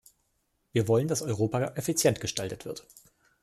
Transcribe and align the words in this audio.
Wir 0.71 0.87
wollen, 0.87 1.07
dass 1.07 1.21
Europa 1.21 1.61
effizient 1.75 2.21
gestaltet 2.21 2.65
wird. 2.65 2.87